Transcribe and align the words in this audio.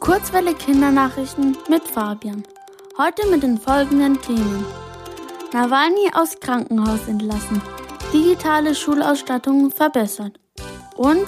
Kurzwelle 0.00 0.54
Kindernachrichten 0.54 1.58
mit 1.68 1.86
Fabian. 1.86 2.42
Heute 2.96 3.26
mit 3.28 3.42
den 3.42 3.58
folgenden 3.58 4.18
Themen. 4.22 4.64
Nawalny 5.52 6.10
aus 6.14 6.40
Krankenhaus 6.40 7.06
entlassen. 7.06 7.60
Digitale 8.10 8.74
Schulausstattung 8.74 9.70
verbessert. 9.70 10.40
Und 10.96 11.26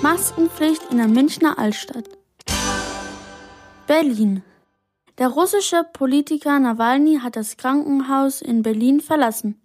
Maskenpflicht 0.00 0.90
in 0.90 0.96
der 0.96 1.08
Münchner 1.08 1.58
Altstadt. 1.58 2.08
Berlin. 3.86 4.42
Der 5.18 5.28
russische 5.28 5.84
Politiker 5.92 6.58
Nawalny 6.58 7.18
hat 7.22 7.36
das 7.36 7.58
Krankenhaus 7.58 8.40
in 8.40 8.62
Berlin 8.62 9.00
verlassen. 9.00 9.60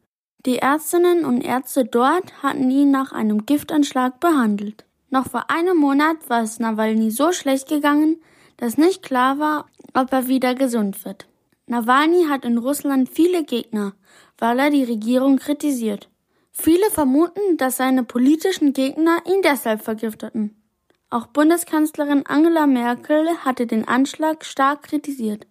Die 0.46 0.58
Ärztinnen 0.58 1.24
und 1.24 1.42
Ärzte 1.42 1.86
dort 1.86 2.44
hatten 2.44 2.70
ihn 2.70 2.92
nach 2.92 3.14
einem 3.14 3.46
Giftanschlag 3.46 4.20
behandelt. 4.20 4.84
Noch 5.10 5.30
vor 5.30 5.50
einem 5.50 5.78
Monat 5.78 6.18
war 6.28 6.44
es 6.44 6.60
Nawalny 6.60 7.12
so 7.12 7.32
schlecht 7.32 7.70
gegangen, 7.70 8.22
dass 8.62 8.78
nicht 8.78 9.02
klar 9.02 9.40
war, 9.40 9.66
ob 9.96 10.14
er 10.14 10.28
wieder 10.28 10.54
gesund 10.54 11.04
wird. 11.04 11.28
Nawalny 11.66 12.28
hat 12.30 12.46
in 12.46 12.60
Russland 12.60 13.10
viele 13.10 13.44
Gegner, 13.44 13.94
weil 14.38 14.60
er 14.60 14.70
die 14.70 14.84
Regierung 14.84 15.38
kritisiert. 15.38 16.10
Viele 16.52 16.92
vermuten, 16.92 17.58
dass 17.58 17.78
seine 17.78 18.04
politischen 18.04 18.72
Gegner 18.74 19.18
ihn 19.26 19.42
deshalb 19.42 19.82
vergifteten. 19.82 20.62
Auch 21.10 21.26
Bundeskanzlerin 21.26 22.28
Angela 22.28 22.68
Merkel 22.68 23.30
hatte 23.40 23.66
den 23.66 23.88
Anschlag 23.88 24.46
stark 24.46 24.84
kritisiert. 24.84 25.48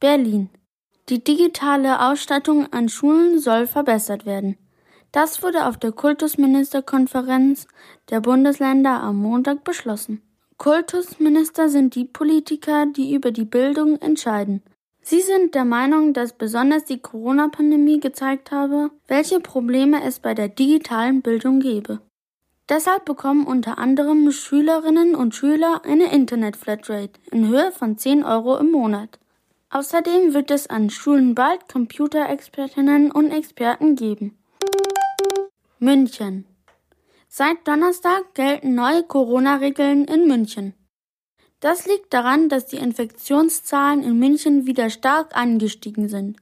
Berlin. 0.00 0.50
Die 1.08 1.24
digitale 1.24 2.06
Ausstattung 2.10 2.70
an 2.74 2.90
Schulen 2.90 3.38
soll 3.38 3.66
verbessert 3.66 4.26
werden. 4.26 4.58
Das 5.12 5.42
wurde 5.42 5.66
auf 5.66 5.78
der 5.78 5.92
Kultusministerkonferenz 5.92 7.66
der 8.10 8.20
Bundesländer 8.20 9.00
am 9.00 9.16
Montag 9.16 9.64
beschlossen. 9.64 10.20
Kultusminister 10.60 11.70
sind 11.70 11.94
die 11.94 12.04
Politiker, 12.04 12.84
die 12.84 13.14
über 13.14 13.30
die 13.30 13.46
Bildung 13.46 13.96
entscheiden. 13.96 14.62
Sie 15.00 15.22
sind 15.22 15.54
der 15.54 15.64
Meinung, 15.64 16.12
dass 16.12 16.34
besonders 16.34 16.84
die 16.84 16.98
Corona-Pandemie 16.98 17.98
gezeigt 17.98 18.50
habe, 18.50 18.90
welche 19.08 19.40
Probleme 19.40 20.04
es 20.04 20.20
bei 20.20 20.34
der 20.34 20.48
digitalen 20.48 21.22
Bildung 21.22 21.60
gebe. 21.60 22.02
Deshalb 22.68 23.06
bekommen 23.06 23.46
unter 23.46 23.78
anderem 23.78 24.30
Schülerinnen 24.30 25.14
und 25.14 25.34
Schüler 25.34 25.80
eine 25.86 26.12
Internet-Flatrate 26.12 27.18
in 27.32 27.48
Höhe 27.48 27.72
von 27.72 27.96
10 27.96 28.22
Euro 28.22 28.58
im 28.58 28.70
Monat. 28.70 29.18
Außerdem 29.70 30.34
wird 30.34 30.50
es 30.50 30.66
an 30.66 30.90
Schulen 30.90 31.34
bald 31.34 31.70
Computerexpertinnen 31.72 33.10
und 33.10 33.30
Experten 33.30 33.96
geben. 33.96 34.36
München. 35.78 36.44
Seit 37.32 37.68
Donnerstag 37.68 38.34
gelten 38.34 38.74
neue 38.74 39.04
Corona-Regeln 39.04 40.04
in 40.06 40.26
München. 40.26 40.74
Das 41.60 41.86
liegt 41.86 42.12
daran, 42.12 42.48
dass 42.48 42.66
die 42.66 42.78
Infektionszahlen 42.78 44.02
in 44.02 44.18
München 44.18 44.66
wieder 44.66 44.90
stark 44.90 45.36
angestiegen 45.36 46.08
sind. 46.08 46.38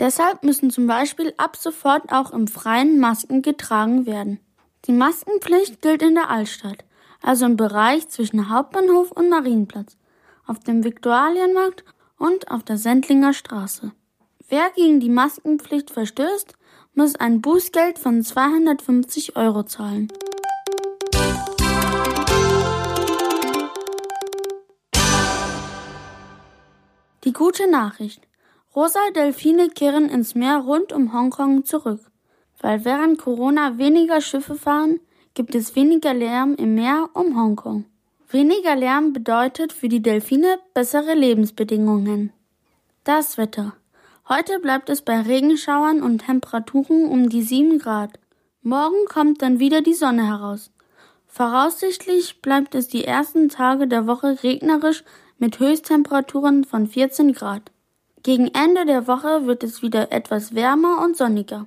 Deshalb 0.00 0.42
müssen 0.42 0.70
zum 0.70 0.88
Beispiel 0.88 1.32
ab 1.36 1.54
sofort 1.56 2.10
auch 2.10 2.32
im 2.32 2.48
Freien 2.48 2.98
Masken 2.98 3.42
getragen 3.42 4.06
werden. 4.06 4.40
Die 4.86 4.92
Maskenpflicht 4.92 5.82
gilt 5.82 6.02
in 6.02 6.16
der 6.16 6.30
Altstadt, 6.30 6.84
also 7.22 7.46
im 7.46 7.56
Bereich 7.56 8.08
zwischen 8.08 8.50
Hauptbahnhof 8.50 9.12
und 9.12 9.28
Marienplatz, 9.28 9.96
auf 10.48 10.58
dem 10.58 10.82
Viktualienmarkt 10.82 11.84
und 12.18 12.50
auf 12.50 12.64
der 12.64 12.76
Sendlinger 12.76 13.34
Straße. 13.34 13.92
Wer 14.48 14.68
gegen 14.74 14.98
die 14.98 15.10
Maskenpflicht 15.10 15.92
verstößt, 15.92 16.57
muss 16.98 17.14
ein 17.14 17.40
Bußgeld 17.40 17.96
von 17.96 18.24
250 18.24 19.36
Euro 19.36 19.62
zahlen. 19.62 20.08
Die 27.22 27.32
gute 27.32 27.70
Nachricht. 27.70 28.26
Rosa 28.74 28.98
Delfine 29.14 29.68
kehren 29.68 30.08
ins 30.08 30.34
Meer 30.34 30.56
rund 30.56 30.92
um 30.92 31.12
Hongkong 31.12 31.64
zurück. 31.64 32.00
Weil 32.60 32.84
während 32.84 33.18
Corona 33.18 33.78
weniger 33.78 34.20
Schiffe 34.20 34.56
fahren, 34.56 34.98
gibt 35.34 35.54
es 35.54 35.76
weniger 35.76 36.12
Lärm 36.12 36.56
im 36.56 36.74
Meer 36.74 37.10
um 37.12 37.40
Hongkong. 37.40 37.84
Weniger 38.28 38.74
Lärm 38.74 39.12
bedeutet 39.12 39.72
für 39.72 39.88
die 39.88 40.02
Delfine 40.02 40.58
bessere 40.74 41.14
Lebensbedingungen. 41.14 42.32
Das 43.04 43.38
Wetter. 43.38 43.76
Heute 44.30 44.58
bleibt 44.60 44.90
es 44.90 45.00
bei 45.00 45.22
Regenschauern 45.22 46.02
und 46.02 46.26
Temperaturen 46.26 47.06
um 47.06 47.30
die 47.30 47.40
7 47.40 47.78
Grad. 47.78 48.18
Morgen 48.60 49.06
kommt 49.06 49.40
dann 49.40 49.58
wieder 49.58 49.80
die 49.80 49.94
Sonne 49.94 50.26
heraus. 50.26 50.70
Voraussichtlich 51.26 52.42
bleibt 52.42 52.74
es 52.74 52.88
die 52.88 53.06
ersten 53.06 53.48
Tage 53.48 53.88
der 53.88 54.06
Woche 54.06 54.42
regnerisch 54.42 55.02
mit 55.38 55.58
Höchsttemperaturen 55.60 56.64
von 56.64 56.86
14 56.86 57.32
Grad. 57.32 57.72
Gegen 58.22 58.48
Ende 58.48 58.84
der 58.84 59.06
Woche 59.06 59.46
wird 59.46 59.64
es 59.64 59.80
wieder 59.80 60.12
etwas 60.12 60.54
wärmer 60.54 61.02
und 61.02 61.16
sonniger. 61.16 61.66